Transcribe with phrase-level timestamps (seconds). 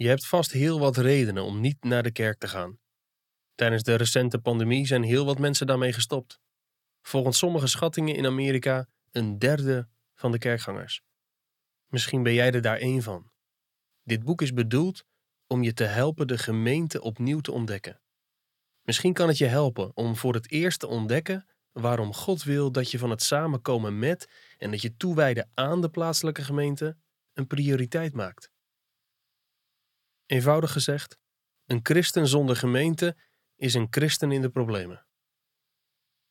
[0.00, 2.78] Je hebt vast heel wat redenen om niet naar de kerk te gaan.
[3.54, 6.40] Tijdens de recente pandemie zijn heel wat mensen daarmee gestopt.
[7.02, 11.02] Volgens sommige schattingen in Amerika een derde van de kerkgangers.
[11.86, 13.30] Misschien ben jij er daar één van.
[14.02, 15.04] Dit boek is bedoeld
[15.46, 18.00] om je te helpen de gemeente opnieuw te ontdekken.
[18.82, 22.90] Misschien kan het je helpen om voor het eerst te ontdekken waarom God wil dat
[22.90, 26.96] je van het samenkomen met en dat je toewijden aan de plaatselijke gemeente
[27.32, 28.50] een prioriteit maakt.
[30.28, 31.18] Eenvoudig gezegd,
[31.66, 33.16] een christen zonder gemeente
[33.56, 35.06] is een christen in de problemen.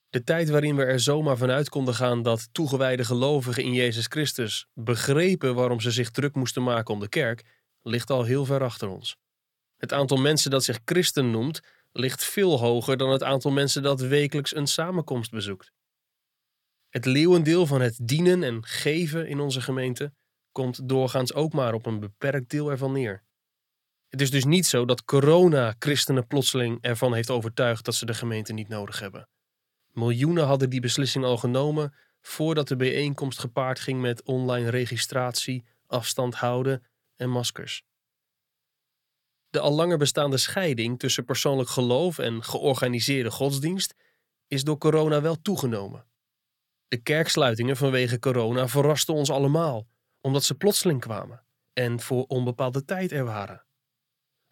[0.09, 4.67] De tijd waarin we er zomaar vanuit konden gaan dat toegewijde gelovigen in Jezus Christus
[4.73, 7.43] begrepen waarom ze zich druk moesten maken om de kerk,
[7.81, 9.17] ligt al heel ver achter ons.
[9.77, 11.59] Het aantal mensen dat zich christen noemt,
[11.91, 15.71] ligt veel hoger dan het aantal mensen dat wekelijks een samenkomst bezoekt.
[16.89, 20.13] Het leeuwendeel van het dienen en geven in onze gemeente
[20.51, 23.25] komt doorgaans ook maar op een beperkt deel ervan neer.
[24.09, 28.13] Het is dus niet zo dat corona christenen plotseling ervan heeft overtuigd dat ze de
[28.13, 29.29] gemeente niet nodig hebben.
[29.91, 36.35] Miljoenen hadden die beslissing al genomen voordat de bijeenkomst gepaard ging met online registratie, afstand
[36.35, 36.83] houden
[37.15, 37.83] en maskers.
[39.49, 43.93] De al langer bestaande scheiding tussen persoonlijk geloof en georganiseerde godsdienst
[44.47, 46.05] is door corona wel toegenomen.
[46.87, 49.87] De kerksluitingen vanwege corona verrasten ons allemaal,
[50.21, 53.66] omdat ze plotseling kwamen en voor onbepaalde tijd er waren.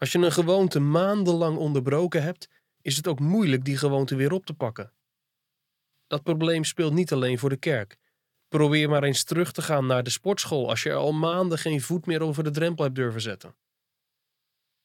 [0.06, 2.50] Als je een gewoonte maandenlang onderbroken hebt,
[2.82, 4.92] is het ook moeilijk die gewoonte weer op te pakken.
[6.08, 7.98] Dat probleem speelt niet alleen voor de kerk.
[8.48, 11.82] Probeer maar eens terug te gaan naar de sportschool als je er al maanden geen
[11.82, 13.56] voet meer over de drempel hebt durven zetten.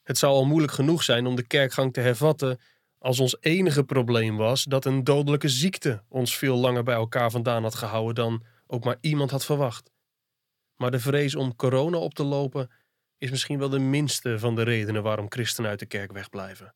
[0.02, 2.60] Het zou al moeilijk genoeg zijn om de kerkgang te hervatten
[2.98, 7.62] als ons enige probleem was dat een dodelijke ziekte ons veel langer bij elkaar vandaan
[7.62, 9.90] had gehouden dan ook maar iemand had verwacht.
[10.76, 12.70] Maar de vrees om corona op te lopen
[13.20, 16.74] is misschien wel de minste van de redenen waarom christenen uit de kerk wegblijven.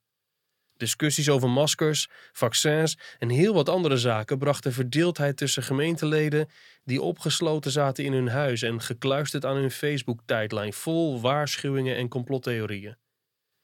[0.77, 6.49] Discussies over maskers, vaccins en heel wat andere zaken brachten verdeeldheid tussen gemeenteleden
[6.85, 12.97] die opgesloten zaten in hun huis en gekluisterd aan hun Facebook-tijdlijn vol waarschuwingen en complottheorieën.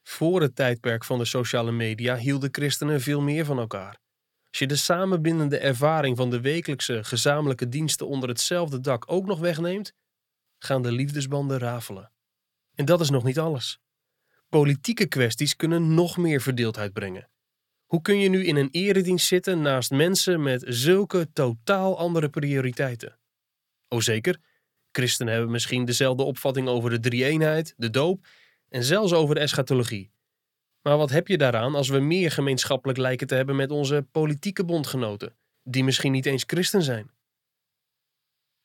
[0.03, 3.99] Voor het tijdperk van de sociale media hielden christenen veel meer van elkaar.
[4.51, 9.39] Als je de samenbindende ervaring van de wekelijkse gezamenlijke diensten onder hetzelfde dak ook nog
[9.39, 9.93] wegneemt,
[10.59, 12.11] gaan de liefdesbanden rafelen.
[12.81, 13.79] En dat is nog niet alles.
[14.49, 17.31] Politieke kwesties kunnen nog meer verdeeldheid brengen.
[17.87, 23.19] Hoe kun je nu in een eredienst zitten naast mensen met zulke totaal andere prioriteiten?
[23.89, 24.39] O zeker,
[24.93, 28.27] christenen hebben misschien dezelfde opvatting over de drie-eenheid, de doop
[28.69, 30.13] en zelfs over de eschatologie.
[30.83, 34.65] Maar wat heb je daaraan als we meer gemeenschappelijk lijken te hebben met onze politieke
[34.65, 37.11] bondgenoten, die misschien niet eens christen zijn?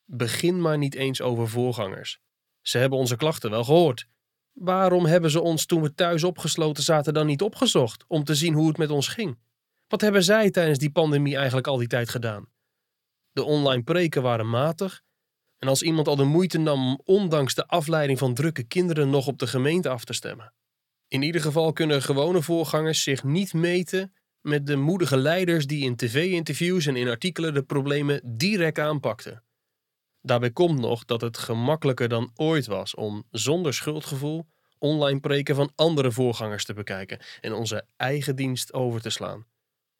[0.05, 2.19] Begin maar niet eens over voorgangers.
[2.67, 4.07] Ze hebben onze klachten wel gehoord.
[4.53, 8.53] Waarom hebben ze ons toen we thuis opgesloten zaten dan niet opgezocht om te zien
[8.53, 9.37] hoe het met ons ging?
[9.87, 12.47] Wat hebben zij tijdens die pandemie eigenlijk al die tijd gedaan?
[13.31, 15.01] De online preken waren matig.
[15.57, 19.27] En als iemand al de moeite nam om ondanks de afleiding van drukke kinderen nog
[19.27, 20.53] op de gemeente af te stemmen.
[21.07, 25.95] In ieder geval kunnen gewone voorgangers zich niet meten met de moedige leiders die in
[25.95, 29.44] tv-interviews en in artikelen de problemen direct aanpakten.
[30.25, 34.45] Daarbij komt nog dat het gemakkelijker dan ooit was om zonder schuldgevoel
[34.77, 39.45] online preken van andere voorgangers te bekijken en onze eigen dienst over te slaan.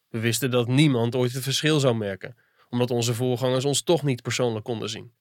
[0.10, 2.38] We wisten dat niemand ooit het verschil zou merken,
[2.70, 5.14] omdat onze voorgangers ons toch niet persoonlijk konden zien.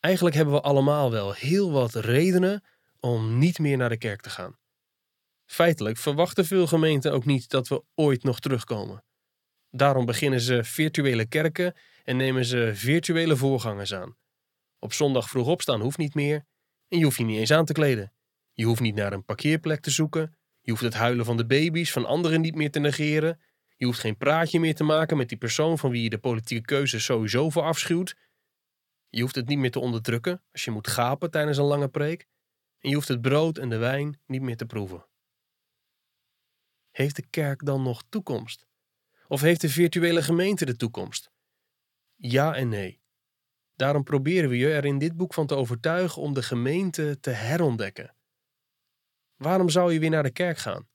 [0.00, 2.64] Eigenlijk hebben we allemaal wel heel wat redenen
[3.00, 4.58] om niet meer naar de kerk te gaan.
[5.46, 9.04] Feitelijk verwachten veel gemeenten ook niet dat we ooit nog terugkomen.
[9.70, 11.74] Daarom beginnen ze virtuele kerken
[12.08, 14.16] en nemen ze virtuele voorgangers aan.
[14.78, 16.46] Op zondag vroeg opstaan hoeft niet meer
[16.88, 18.12] en je hoeft je niet eens aan te kleden.
[18.52, 20.36] Je hoeft niet naar een parkeerplek te zoeken.
[20.60, 23.40] Je hoeft het huilen van de baby's van anderen niet meer te negeren.
[23.76, 26.64] Je hoeft geen praatje meer te maken met die persoon van wie je de politieke
[26.64, 28.16] keuze sowieso voor afschuwt.
[29.08, 32.26] Je hoeft het niet meer te onderdrukken als je moet gapen tijdens een lange preek.
[32.78, 35.06] En je hoeft het brood en de wijn niet meer te proeven.
[36.90, 38.66] Heeft de kerk dan nog toekomst?
[39.26, 41.30] Of heeft de virtuele gemeente de toekomst?
[42.20, 43.00] Ja en nee.
[43.74, 47.30] Daarom proberen we je er in dit boek van te overtuigen om de gemeente te
[47.30, 48.14] herontdekken.
[49.36, 50.88] Waarom zou je weer naar de kerk gaan?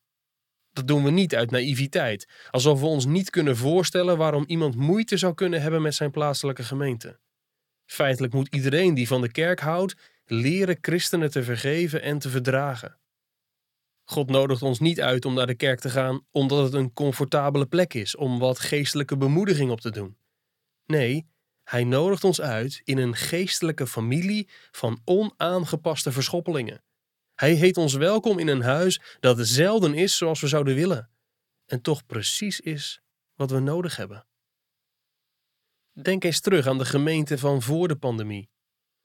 [0.72, 5.18] Dat doen we niet uit naïviteit, alsof we ons niet kunnen voorstellen waarom iemand moeite
[5.18, 7.20] zou kunnen hebben met zijn plaatselijke gemeente.
[7.86, 12.98] Feitelijk moet iedereen die van de kerk houdt leren christenen te vergeven en te verdragen.
[14.04, 17.66] God nodigt ons niet uit om naar de kerk te gaan omdat het een comfortabele
[17.66, 20.18] plek is om wat geestelijke bemoediging op te doen.
[20.86, 21.28] Nee,
[21.64, 26.84] hij nodigt ons uit in een geestelijke familie van onaangepaste verschoppelingen.
[27.36, 31.10] Hij heet ons welkom in een huis dat zelden is zoals we zouden willen
[31.66, 33.02] en toch precies is
[33.36, 34.28] wat we nodig hebben.
[36.02, 38.50] Denk eens terug aan de gemeente van voor de pandemie.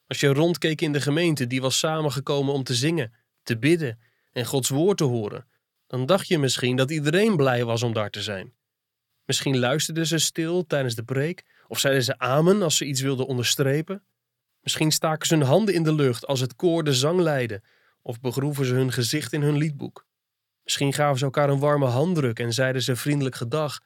[0.07, 4.01] Als je rondkeek in de gemeente die was samengekomen om te zingen, te bidden
[4.33, 5.49] en Gods woord te horen,
[5.87, 8.55] dan dacht je misschien dat iedereen blij was om daar te zijn.
[9.25, 13.27] Misschien luisterden ze stil tijdens de preek, of zeiden ze amen als ze iets wilden
[13.27, 14.03] onderstrepen.
[14.61, 17.63] Misschien staken ze hun handen in de lucht als het koor de zang leidde,
[18.03, 20.07] of begroeven ze hun gezicht in hun liedboek.
[20.63, 23.81] Misschien gaven ze elkaar een warme handdruk en zeiden ze vriendelijk gedag,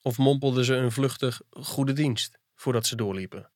[0.00, 3.50] of mompelden ze een vluchtig goede dienst voordat ze doorliepen.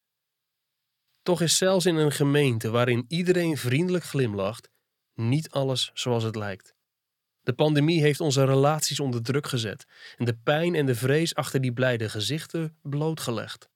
[1.22, 4.69] Toch is zelfs in een gemeente waarin iedereen vriendelijk glimlacht,
[5.14, 6.75] niet alles zoals het lijkt.
[7.43, 9.87] De pandemie heeft onze relaties onder druk gezet
[10.17, 13.69] en de pijn en de vrees achter die blijde gezichten blootgelegd.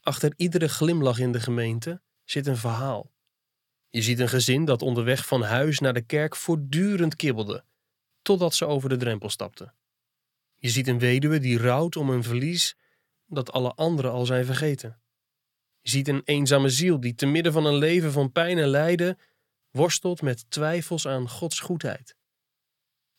[0.00, 3.12] Achter iedere glimlach in de gemeente zit een verhaal.
[3.88, 7.64] Je ziet een gezin dat onderweg van huis naar de kerk voortdurend kibbelde,
[8.22, 9.72] totdat ze over de drempel stapte.
[10.56, 12.76] Je ziet een weduwe die rouwt om een verlies
[13.26, 15.00] dat alle anderen al zijn vergeten.
[15.80, 19.18] Je ziet een eenzame ziel die te midden van een leven van pijn en lijden
[19.72, 22.16] worstelt met twijfels aan Gods goedheid.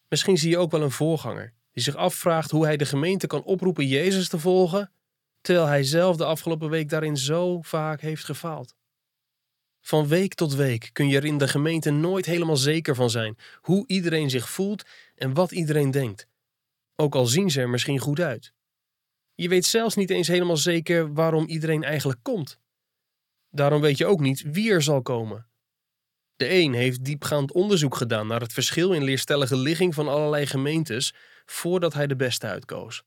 [0.08, 3.44] Misschien zie je ook wel een voorganger die zich afvraagt hoe hij de gemeente kan
[3.44, 4.92] oproepen Jezus te volgen,
[5.42, 8.76] terwijl hij zelf de afgelopen week daarin zo vaak heeft gefaald.
[9.82, 13.38] Van week tot week kun je er in de gemeente nooit helemaal zeker van zijn
[13.62, 14.84] hoe iedereen zich voelt
[15.16, 16.28] en wat iedereen denkt.
[16.96, 18.54] Ook al zien ze er misschien goed uit.
[19.36, 22.60] Je weet zelfs niet eens helemaal zeker waarom iedereen eigenlijk komt.
[23.50, 25.48] Daarom weet je ook niet wie er zal komen.
[26.44, 31.14] De een heeft diepgaand onderzoek gedaan naar het verschil in leerstellige ligging van allerlei gemeentes
[31.46, 33.04] voordat hij de beste uitkoos.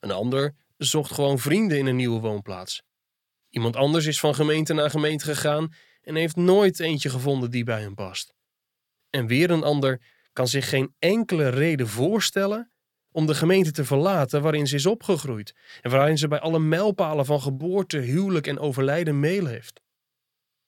[0.00, 2.82] Een ander zocht gewoon vrienden in een nieuwe woonplaats.
[3.48, 5.72] Iemand anders is van gemeente naar gemeente gegaan
[6.02, 8.34] en heeft nooit eentje gevonden die bij hem past.
[9.10, 10.00] En weer een ander
[10.32, 12.72] kan zich geen enkele reden voorstellen
[13.10, 17.26] om de gemeente te verlaten waarin ze is opgegroeid en waarin ze bij alle mijlpalen
[17.26, 19.80] van geboorte, huwelijk en overlijden meeleeft.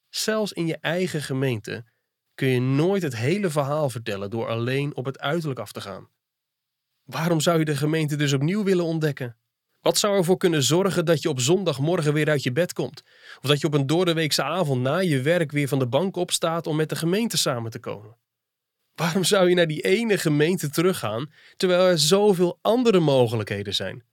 [0.09, 1.85] Zelfs in je eigen gemeente
[2.37, 6.09] kun je nooit het hele verhaal vertellen door alleen op het uiterlijk af te gaan.
[7.03, 9.37] Waarom zou je de gemeente dus opnieuw willen ontdekken?
[9.81, 13.03] Wat zou ervoor kunnen zorgen dat je op zondagmorgen weer uit je bed komt?
[13.41, 16.67] Of dat je op een doordeweekse avond na je werk weer van de bank opstaat
[16.67, 18.17] om met de gemeente samen te komen?
[18.95, 24.03] Waarom zou je naar die ene gemeente teruggaan terwijl er zoveel andere mogelijkheden zijn?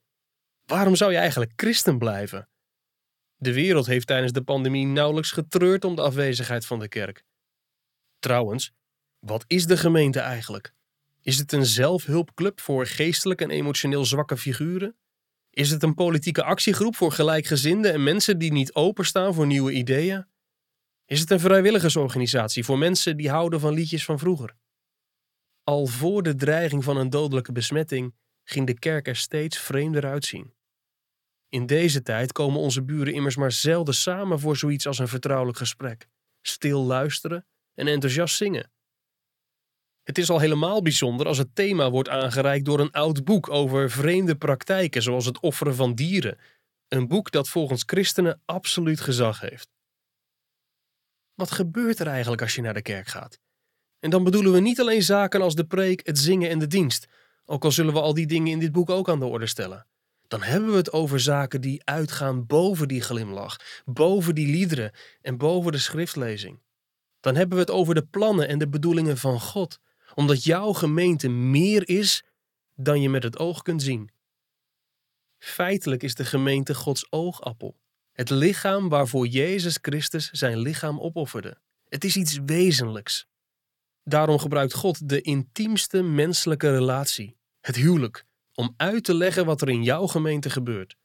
[0.66, 2.48] Waarom zou je eigenlijk christen blijven?
[3.36, 7.24] De wereld heeft tijdens de pandemie nauwelijks getreurd om de afwezigheid van de kerk.
[8.24, 8.72] Trouwens,
[9.18, 10.74] wat is de gemeente eigenlijk?
[11.20, 14.96] Is het een zelfhulpclub voor geestelijk en emotioneel zwakke figuren?
[15.50, 20.26] Is het een politieke actiegroep voor gelijkgezinden en mensen die niet openstaan voor nieuwe ideeën?
[21.04, 24.56] Is het een vrijwilligersorganisatie voor mensen die houden van liedjes van vroeger?
[25.64, 30.54] Al voor de dreiging van een dodelijke besmetting ging de kerk er steeds vreemder uitzien.
[31.48, 35.58] In deze tijd komen onze buren immers maar zelden samen voor zoiets als een vertrouwelijk
[35.58, 36.08] gesprek,
[36.42, 38.70] stil luisteren en enthousiast zingen.
[40.02, 43.90] Het is al helemaal bijzonder als het thema wordt aangereikt door een oud boek over
[43.90, 46.38] vreemde praktijken, zoals het offeren van dieren.
[46.88, 49.68] Een boek dat volgens christenen absoluut gezag heeft.
[51.34, 53.38] Wat gebeurt er eigenlijk als je naar de kerk gaat?
[53.98, 57.06] En dan bedoelen we niet alleen zaken als de preek, het zingen en de dienst,
[57.44, 59.86] ook al zullen we al die dingen in dit boek ook aan de orde stellen.
[60.28, 65.38] Dan hebben we het over zaken die uitgaan boven die glimlach, boven die liederen en
[65.38, 66.62] boven de schriftlezing.
[67.24, 69.78] Dan hebben we het over de plannen en de bedoelingen van God,
[70.14, 72.24] omdat jouw gemeente meer is
[72.74, 74.10] dan je met het oog kunt zien.
[75.38, 77.76] Feitelijk is de gemeente Gods oogappel,
[78.12, 81.58] het lichaam waarvoor Jezus Christus zijn lichaam opofferde.
[81.88, 83.26] Het is iets wezenlijks.
[84.02, 89.68] Daarom gebruikt God de intiemste menselijke relatie, het huwelijk, om uit te leggen wat er
[89.68, 90.96] in jouw gemeente gebeurt.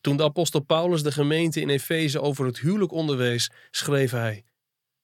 [0.00, 4.44] Toen de apostel Paulus de gemeente in Efeze over het huwelijk onderwees, schreef hij: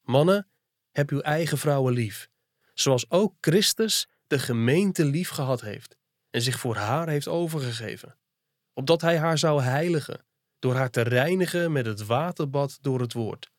[0.02, 0.48] Mannen,
[0.90, 2.28] heb uw eigen vrouwen lief,
[2.74, 5.96] zoals ook Christus de gemeente lief gehad heeft
[6.30, 8.18] en zich voor haar heeft overgegeven,
[8.72, 10.24] opdat hij haar zou heiligen
[10.58, 13.50] door haar te reinigen met het waterbad door het woord,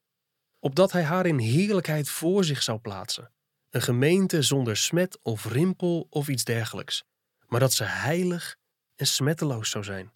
[0.59, 3.31] opdat hij haar in heerlijkheid voor zich zou plaatsen,
[3.69, 7.03] een gemeente zonder smet of rimpel of iets dergelijks,
[7.47, 8.55] maar dat ze heilig
[8.95, 10.11] en smetteloos zou zijn.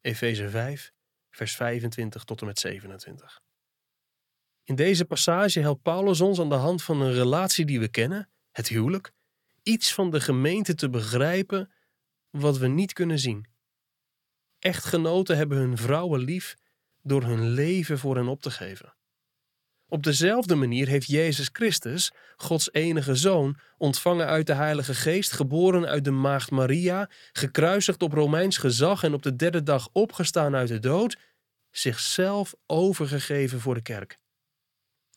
[0.00, 0.92] Efeze 5,
[1.30, 3.40] vers 25 tot en met 27.
[4.70, 8.28] In deze passage helpt Paulus ons aan de hand van een relatie die we kennen,
[8.50, 9.12] het huwelijk,
[9.62, 11.72] iets van de gemeente te begrijpen
[12.30, 13.46] wat we niet kunnen zien.
[14.58, 16.56] Echtgenoten hebben hun vrouwen lief
[17.02, 18.94] door hun leven voor hen op te geven.
[19.88, 25.86] Op dezelfde manier heeft Jezus Christus, Gods enige zoon, ontvangen uit de Heilige Geest, geboren
[25.86, 30.68] uit de maagd Maria, gekruisigd op Romeins gezag en op de derde dag opgestaan uit
[30.68, 31.18] de dood,
[31.70, 34.19] zichzelf overgegeven voor de kerk.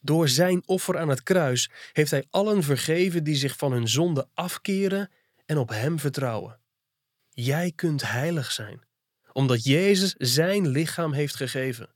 [0.06, 4.28] Door zijn offer aan het kruis heeft hij allen vergeven die zich van hun zonde
[4.34, 5.12] afkeren
[5.46, 6.60] en op hem vertrouwen.
[7.30, 8.82] Jij kunt heilig zijn,
[9.32, 11.90] omdat Jezus zijn lichaam heeft gegeven.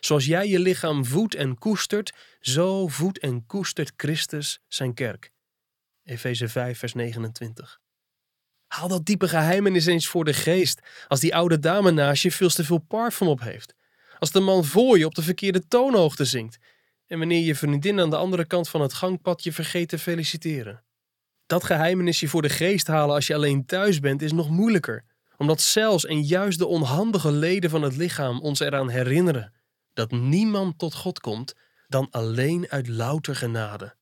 [0.00, 5.32] Zoals jij je lichaam voedt en koestert, zo voedt en koestert Christus zijn kerk.
[6.04, 7.80] Efeze 5, vers 29.
[8.66, 12.48] Haal dat diepe geheimenis eens voor de geest, als die oude dame naast je veel
[12.48, 13.74] te veel parfum op heeft.
[14.18, 16.58] Als de man voor je op de verkeerde toonhoogte zingt.
[17.06, 20.84] En wanneer je vriendin aan de andere kant van het gangpad je vergeet te feliciteren.
[21.46, 25.04] Dat geheimenisje voor de geest halen als je alleen thuis bent is nog moeilijker,
[25.36, 29.52] omdat zelfs en juist de onhandige leden van het lichaam ons eraan herinneren
[29.92, 31.54] dat niemand tot God komt
[31.86, 33.96] dan alleen uit louter genade.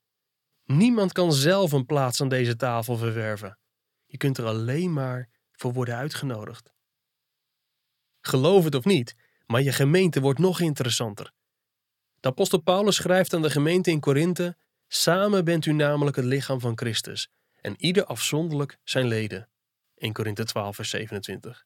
[0.65, 3.59] Niemand kan zelf een plaats aan deze tafel verwerven.
[4.07, 6.73] Je kunt er alleen maar voor worden uitgenodigd.
[8.21, 9.15] Geloof het of niet,
[9.47, 11.33] maar je gemeente wordt nog interessanter.
[12.23, 14.57] De apostel Paulus schrijft aan de gemeente in Korinthe:
[14.89, 17.29] Samen bent u namelijk het lichaam van Christus,
[17.61, 19.49] en ieder afzonderlijk zijn leden.
[19.97, 21.65] 1 Korinthe 12, vers 27.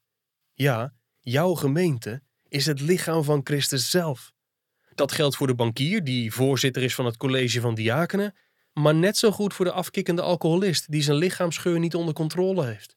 [0.52, 4.32] Ja, jouw gemeente is het lichaam van Christus zelf.
[4.94, 8.34] Dat geldt voor de bankier, die voorzitter is van het college van diakenen,
[8.72, 12.96] maar net zo goed voor de afkikkende alcoholist die zijn lichaamsgeur niet onder controle heeft.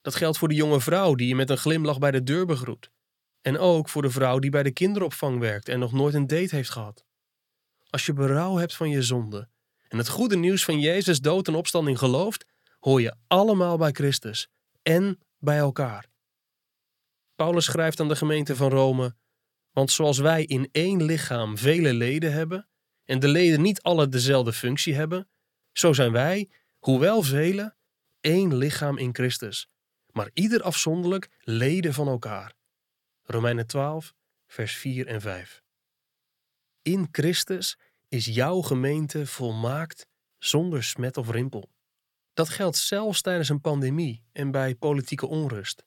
[0.00, 2.90] Dat geldt voor de jonge vrouw die je met een glimlach bij de deur begroet.
[3.46, 6.56] En ook voor de vrouw die bij de kinderopvang werkt en nog nooit een date
[6.56, 7.04] heeft gehad.
[7.90, 9.48] Als je berouw hebt van je zonde
[9.88, 12.44] en het goede nieuws van Jezus dood en opstanding gelooft,
[12.78, 14.48] hoor je allemaal bij Christus
[14.82, 16.06] en bij elkaar.
[17.34, 19.14] Paulus schrijft aan de gemeente van Rome:
[19.70, 22.68] Want zoals wij in één lichaam vele leden hebben,
[23.04, 25.28] en de leden niet alle dezelfde functie hebben,
[25.72, 27.74] zo zijn wij, hoewel vele,
[28.20, 29.68] één lichaam in Christus,
[30.10, 32.54] maar ieder afzonderlijk leden van elkaar.
[33.28, 34.14] Romeinen 12,
[34.46, 35.62] vers 4 en 5.
[36.82, 37.78] In Christus
[38.08, 40.06] is jouw gemeente volmaakt
[40.38, 41.70] zonder smet of rimpel.
[42.32, 45.84] Dat geldt zelfs tijdens een pandemie en bij politieke onrust.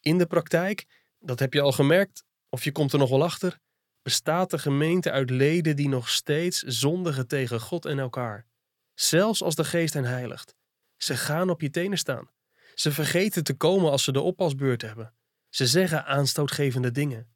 [0.00, 0.86] In de praktijk,
[1.18, 3.58] dat heb je al gemerkt, of je komt er nog wel achter,
[4.02, 8.46] bestaat de gemeente uit leden die nog steeds zondigen tegen God en elkaar.
[8.94, 10.54] Zelfs als de geest hen heiligt.
[10.96, 12.30] Ze gaan op je tenen staan.
[12.74, 15.14] Ze vergeten te komen als ze de oppasbeurt hebben.
[15.50, 17.28] Ze zeggen aanstootgevende dingen.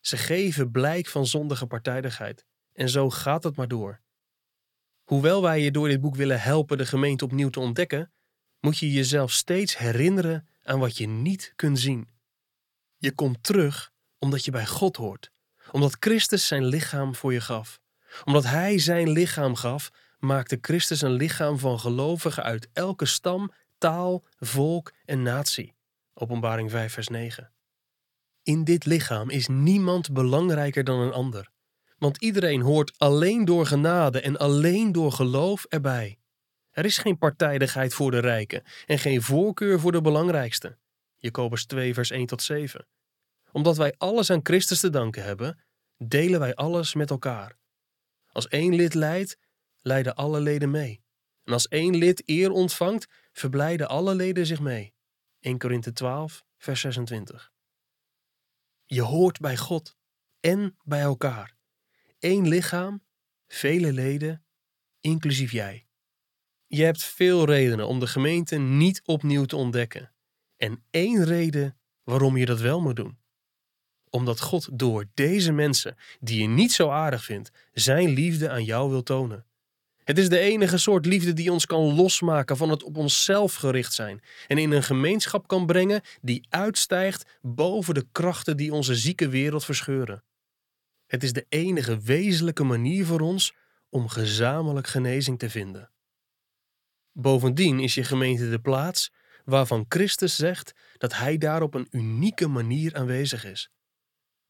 [0.00, 2.46] Ze geven blijk van zondige partijdigheid.
[2.72, 4.00] En zo gaat het maar door.
[5.02, 8.12] Hoewel wij je door dit boek willen helpen de gemeente opnieuw te ontdekken,
[8.60, 12.08] moet je jezelf steeds herinneren aan wat je niet kunt zien.
[12.96, 15.30] Je komt terug omdat je bij God hoort,
[15.70, 17.80] omdat Christus zijn lichaam voor je gaf.
[18.24, 24.24] Omdat Hij zijn lichaam gaf, maakte Christus een lichaam van gelovigen uit elke stam, taal,
[24.38, 25.74] volk en natie.
[26.14, 27.52] Openbaring 5, vers 9.
[28.42, 31.50] In dit lichaam is niemand belangrijker dan een ander,
[31.98, 36.18] want iedereen hoort alleen door genade en alleen door geloof erbij.
[36.70, 40.78] Er is geen partijdigheid voor de rijken en geen voorkeur voor de belangrijkste.
[41.16, 42.86] Jacobus 2, vers 1 tot 7.
[43.52, 45.58] Omdat wij alles aan Christus te danken hebben,
[45.96, 47.58] delen wij alles met elkaar.
[48.32, 49.38] Als één lid lijdt,
[49.80, 51.02] lijden alle leden mee.
[51.44, 54.94] En als één lid eer ontvangt, verblijden alle leden zich mee.
[55.40, 57.51] 1 Korinthe 12, vers 26.
[58.92, 59.96] Je hoort bij God
[60.40, 61.56] en bij elkaar.
[62.18, 63.02] Eén lichaam,
[63.46, 64.44] vele leden,
[65.00, 65.86] inclusief jij.
[66.66, 70.12] Je hebt veel redenen om de gemeente niet opnieuw te ontdekken.
[70.56, 73.18] En één reden waarom je dat wel moet doen.
[74.10, 78.90] Omdat God door deze mensen, die je niet zo aardig vindt, zijn liefde aan jou
[78.90, 79.46] wil tonen.
[80.04, 83.92] Het is de enige soort liefde die ons kan losmaken van het op onszelf gericht
[83.92, 89.28] zijn en in een gemeenschap kan brengen die uitstijgt boven de krachten die onze zieke
[89.28, 90.22] wereld verscheuren.
[91.06, 93.54] Het is de enige wezenlijke manier voor ons
[93.88, 95.90] om gezamenlijk genezing te vinden.
[97.12, 99.12] Bovendien is je gemeente de plaats
[99.44, 103.70] waarvan Christus zegt dat Hij daar op een unieke manier aanwezig is.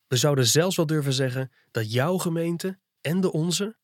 [0.07, 3.77] We zouden zelfs wel durven zeggen dat jouw gemeente en de onze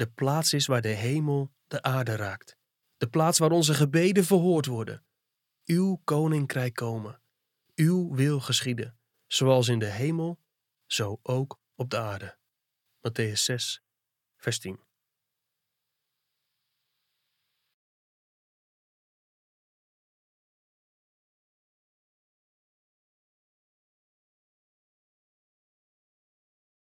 [0.00, 2.56] de plaats is waar de hemel de aarde raakt,
[2.96, 5.04] de plaats waar onze gebeden verhoord worden.
[5.64, 7.22] Uw koninkrijk komen,
[7.74, 10.40] uw wil geschieden, zoals in de hemel,
[10.86, 12.38] zo ook op de aarde.
[13.08, 13.82] Matthäus 6,
[14.36, 14.89] vers 10.